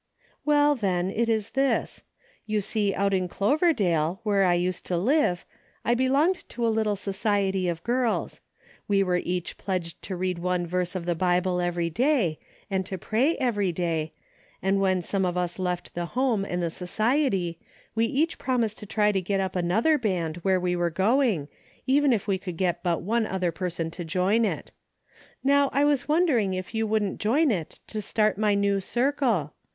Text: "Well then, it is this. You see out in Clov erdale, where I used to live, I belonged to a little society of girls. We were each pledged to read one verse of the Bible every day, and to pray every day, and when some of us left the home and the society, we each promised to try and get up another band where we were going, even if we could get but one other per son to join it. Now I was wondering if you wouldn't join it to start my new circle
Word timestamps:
"Well 0.45 0.73
then, 0.73 1.11
it 1.11 1.29
is 1.29 1.51
this. 1.51 2.01
You 2.47 2.59
see 2.61 2.91
out 2.91 3.13
in 3.13 3.27
Clov 3.29 3.59
erdale, 3.61 4.17
where 4.23 4.43
I 4.43 4.55
used 4.55 4.83
to 4.87 4.97
live, 4.97 5.45
I 5.85 5.93
belonged 5.93 6.49
to 6.49 6.65
a 6.65 6.73
little 6.73 6.95
society 6.95 7.67
of 7.67 7.83
girls. 7.83 8.41
We 8.87 9.03
were 9.03 9.17
each 9.17 9.57
pledged 9.59 10.01
to 10.01 10.15
read 10.15 10.39
one 10.39 10.65
verse 10.65 10.95
of 10.95 11.05
the 11.05 11.13
Bible 11.13 11.61
every 11.61 11.91
day, 11.91 12.39
and 12.67 12.83
to 12.87 12.97
pray 12.97 13.37
every 13.37 13.71
day, 13.71 14.13
and 14.59 14.81
when 14.81 15.03
some 15.03 15.23
of 15.23 15.37
us 15.37 15.59
left 15.59 15.93
the 15.93 16.07
home 16.17 16.45
and 16.45 16.63
the 16.63 16.71
society, 16.71 17.59
we 17.93 18.07
each 18.07 18.39
promised 18.39 18.79
to 18.79 18.87
try 18.87 19.09
and 19.09 19.23
get 19.23 19.39
up 19.39 19.55
another 19.55 19.99
band 19.99 20.37
where 20.37 20.59
we 20.59 20.75
were 20.75 20.89
going, 20.89 21.47
even 21.85 22.11
if 22.11 22.25
we 22.25 22.39
could 22.39 22.57
get 22.57 22.81
but 22.81 23.03
one 23.03 23.27
other 23.27 23.51
per 23.51 23.69
son 23.69 23.91
to 23.91 24.03
join 24.03 24.45
it. 24.45 24.71
Now 25.43 25.69
I 25.71 25.85
was 25.85 26.07
wondering 26.07 26.55
if 26.55 26.73
you 26.73 26.87
wouldn't 26.87 27.19
join 27.21 27.51
it 27.51 27.81
to 27.85 28.01
start 28.01 28.39
my 28.39 28.55
new 28.55 28.79
circle 28.79 29.53